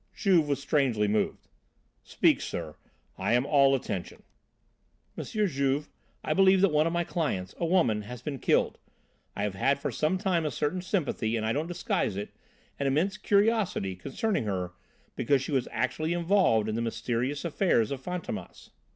[0.15, 1.47] Juve was strangely moved.
[2.03, 2.75] "Speak, sir,
[3.19, 4.23] I am all attention."
[5.15, 5.23] "M.
[5.25, 5.89] Juve,
[6.23, 8.79] I believe that one of my clients, a woman, has been killed.
[9.35, 12.31] I have had for some time a certain sympathy, and, I don't disguise it,
[12.79, 14.71] an immense curiosity concerning her
[15.15, 18.71] because she was actually involved in the mysterious affairs of Fantômas."